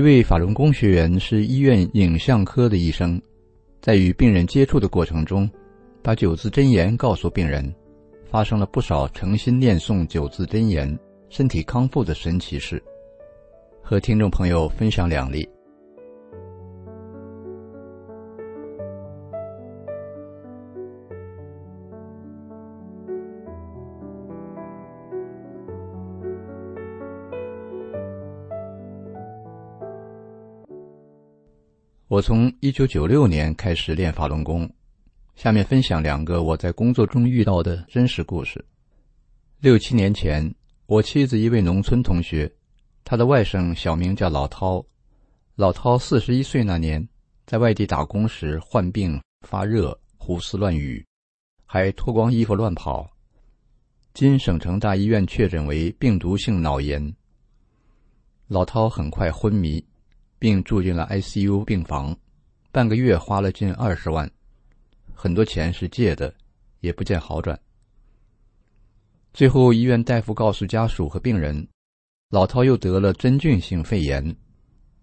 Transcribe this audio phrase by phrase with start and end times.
[0.00, 3.20] 一位法轮功学员是医院影像科的医生，
[3.82, 5.46] 在与病人接触的过程中，
[6.02, 7.70] 把九字真言告诉病人，
[8.24, 12.82] 发生了不少诚心念诵九字真言、身体康复的神奇事，
[13.82, 15.46] 和听众朋友分享两例。
[32.10, 34.68] 我从一九九六年开始练法轮功，
[35.36, 38.64] 下面分享两个我在工作中遇到的真实故事。
[39.60, 40.52] 六七年前，
[40.86, 42.52] 我妻子一位农村同学，
[43.04, 44.84] 他的外甥小名叫老涛。
[45.54, 47.08] 老涛四十一岁那年，
[47.46, 51.06] 在外地打工时患病发热、胡思乱语，
[51.64, 53.08] 还脱光衣服乱跑。
[54.14, 57.14] 经省城大医院确诊为病毒性脑炎。
[58.48, 59.80] 老涛很快昏迷。
[60.40, 62.16] 并住进了 ICU 病房，
[62.72, 64.28] 半个月花了近二十万，
[65.14, 66.34] 很多钱是借的，
[66.80, 67.60] 也不见好转。
[69.34, 71.68] 最后，医院大夫告诉家属和病人，
[72.30, 74.34] 老涛又得了真菌性肺炎，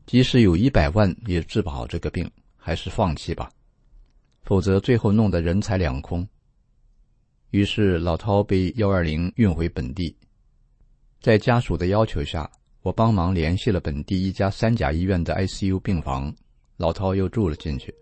[0.08, 3.48] 即使有一百万也治不好这个病，还是放弃吧，
[4.42, 6.28] 否则最后弄得人财两空。
[7.52, 10.18] 于是，老涛被幺二零运回本地，
[11.22, 12.50] 在家属的要求下。
[12.88, 16.34] 我帮忙联系了本地一家三甲医院的 ICU 病房，
[16.78, 17.94] 老涛又住了进去。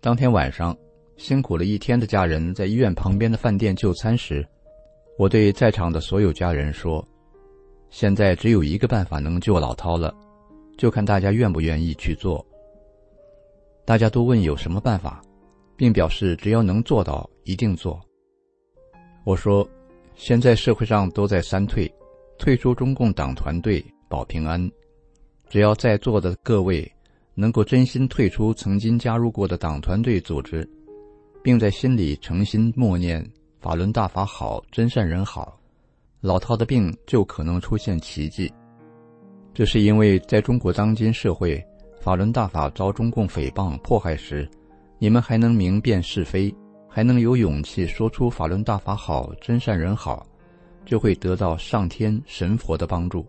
[0.00, 0.76] 当天晚上，
[1.16, 4.44] 辛苦了一天的家人在医院旁边的饭店就餐时，
[5.16, 7.06] 我对在场的所有家人说
[7.88, 10.12] ：“现在只有一个办法能救老涛了，
[10.76, 12.44] 就看大家愿不愿意去做。”
[13.86, 15.22] 大家都问有什么办法，
[15.76, 18.00] 并表示只要能做到，一定做。
[19.24, 19.64] 我说
[20.18, 21.88] ：“现在社会上都在三退。”
[22.38, 24.70] 退出中共党团队保平安，
[25.48, 26.90] 只要在座的各位
[27.34, 30.68] 能够真心退出曾经加入过的党团队组织，
[31.42, 33.24] 并在心里诚心默念
[33.60, 35.60] “法轮大法好，真善人好”，
[36.22, 38.50] 老套的病就可能出现奇迹。
[39.52, 41.62] 这是因为在中国当今社会，
[42.00, 44.48] 法轮大法遭中共诽谤迫害时，
[44.98, 46.54] 你们还能明辨是非，
[46.88, 50.24] 还能有勇气说出“法轮大法好，真善人好”。
[50.88, 53.24] 就会得到上天神佛的帮助，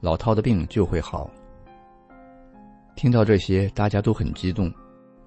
[0.00, 1.28] 老涛的病就会好。
[2.94, 4.72] 听到这些，大家都很激动，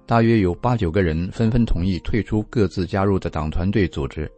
[0.06, 4.30] 大约有八九个人纷纷同意退出各自加入的党团队组织，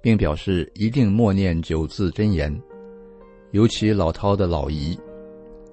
[0.00, 2.56] 并表示一定默念九字真言。
[3.50, 4.96] 尤其老涛的老姨，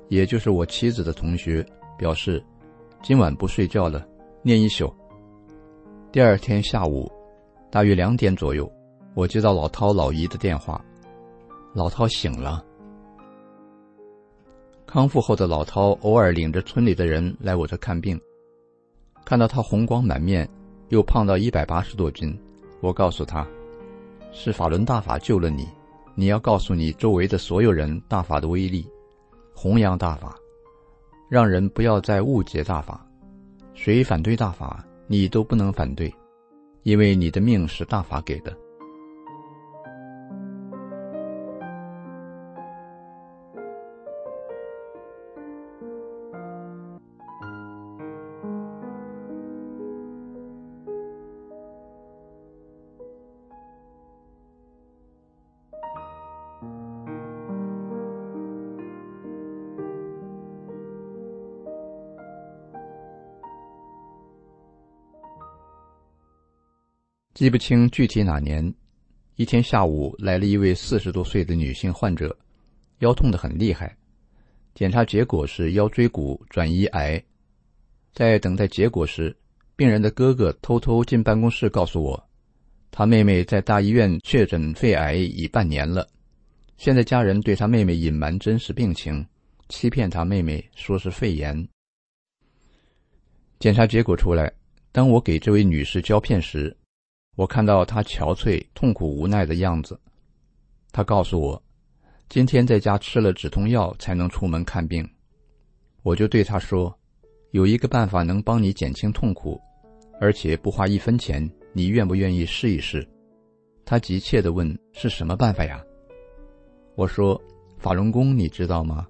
[0.10, 1.64] 也就是我妻子的同学，
[2.00, 2.44] 表示
[3.04, 4.04] 今晚不睡觉了，
[4.42, 4.92] 念一宿。
[6.12, 7.12] 第二天下午，
[7.70, 8.68] 大约两点左右，
[9.14, 10.84] 我接到老涛老姨的电话。
[11.76, 12.64] 老涛醒了。
[14.88, 18.18] 康复后的老涛偶尔领着村里的人来我这看病，
[19.26, 20.50] 看到他红光满面，
[20.88, 22.34] 又胖到一百八十多斤，
[22.80, 23.46] 我告诉他，
[24.32, 25.68] 是法轮大法救了你，
[26.16, 28.88] 你要告诉你周围的所有人大法的威力，
[29.54, 30.34] 弘扬大法，
[31.30, 33.06] 让人不要再误解大法，
[33.74, 36.10] 谁反对大法，你都不能反对，
[36.84, 38.56] 因为你的命是大法给的。
[67.36, 68.74] 记不清具体哪年，
[69.36, 72.34] 一天下午来了一位四十多岁的女性患者，
[73.00, 73.94] 腰痛得很厉害，
[74.74, 77.22] 检查结果是腰椎骨转移癌。
[78.14, 79.36] 在等待结果时，
[79.76, 82.30] 病人的哥哥偷偷进办公室告诉我，
[82.90, 86.08] 他妹妹在大医院确诊肺癌已半年了，
[86.78, 89.28] 现在家人对他妹妹隐瞒真实病情，
[89.68, 91.68] 欺骗他妹妹说是肺炎。
[93.60, 94.50] 检查结果出来，
[94.94, 96.74] 当我给这位女士胶片时。
[97.36, 100.00] 我看到他憔悴、痛苦、无奈的样子，
[100.92, 101.62] 他告诉我，
[102.30, 105.08] 今天在家吃了止痛药才能出门看病。
[106.02, 106.98] 我就对他说，
[107.52, 109.60] 有一个办法能帮你减轻痛苦，
[110.20, 113.06] 而且不花一分钱，你愿不愿意试一试？
[113.84, 115.84] 他急切地问：“是什么办法呀？”
[116.96, 117.40] 我说
[117.78, 119.06] ：“法轮功，你知道吗？”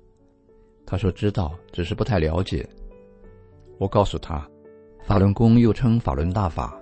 [0.86, 2.68] 他说：“知道，只是不太了解。”
[3.78, 4.50] 我告诉他，
[5.04, 6.80] 法轮功又称法轮大法，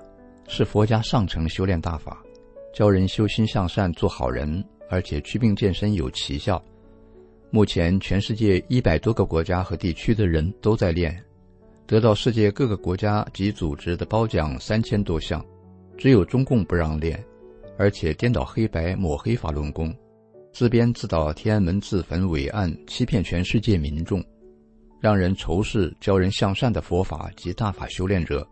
[0.56, 2.24] 是佛家上乘修炼大法，
[2.76, 6.64] 教人修心向善，做好人，而且祛病健身有奇效。
[7.50, 11.20] 目前，全世界一百多个国家和地区的人都在练，
[11.88, 15.44] 得到世界各个国家及组织的褒奖三千多项，
[15.98, 17.20] 只有中共不让练，
[17.76, 19.92] 而且颠倒黑白，抹黑法轮功，
[20.52, 24.24] 自编自导天安门自焚伪案，欺骗全世界民众。
[25.02, 28.48] 让人仇视教人向善的佛法及大法修炼者。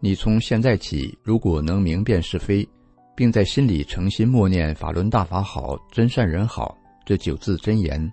[0.00, 2.66] 你从现在起，如果能明辨是非，
[3.14, 8.10] 并在心里诚心默念“法轮大法好，真善人好”这九字真言，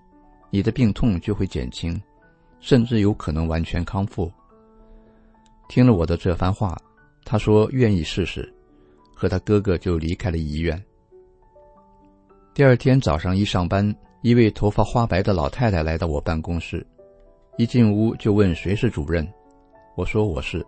[0.49, 1.99] 你的病痛就会减轻，
[2.59, 4.29] 甚至有可能完全康复。
[5.69, 6.77] 听了我的这番话，
[7.23, 8.53] 他说愿意试试，
[9.15, 10.81] 和他哥哥就离开了医院。
[12.53, 13.95] 第二天早上一上班。
[14.23, 16.85] 一位头发花白的老太太来到我办公室，
[17.57, 19.25] 一进屋就问谁是主任。
[19.95, 20.65] 我说我是。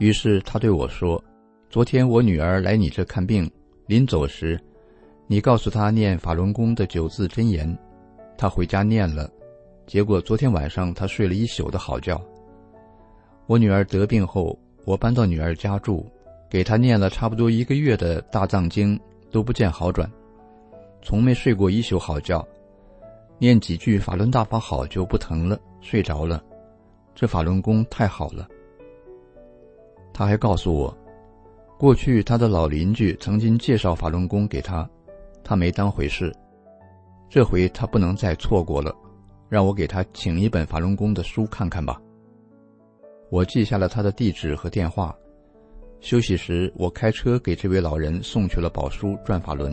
[0.00, 1.22] 于是他对我说
[1.68, 3.48] ：“昨天我女儿来你这看病，
[3.86, 4.58] 临走时，
[5.26, 7.78] 你告诉她念法轮功的九字真言，
[8.38, 9.30] 她回家念了，
[9.86, 12.18] 结果昨天晚上她睡了一宿的好觉。
[13.46, 16.10] 我女儿得病后，我搬到女儿家住，
[16.48, 18.98] 给她念了差不多一个月的大藏经，
[19.30, 20.10] 都不见好转，
[21.02, 22.42] 从没睡过一宿好觉。”
[23.36, 26.42] 念几句法轮大法好就不疼了，睡着了。
[27.14, 28.48] 这法轮功太好了。
[30.20, 30.94] 他还告诉我，
[31.78, 34.86] 过去他的老邻居曾经介绍法轮功给他，
[35.42, 36.30] 他没当回事。
[37.30, 38.94] 这回他不能再错过了，
[39.48, 41.98] 让我给他请一本法轮功的书看看吧。
[43.30, 45.16] 我记下了他的地址和电话。
[46.00, 49.72] 休息时，我开车给这位老人送去了宝书《转法轮》。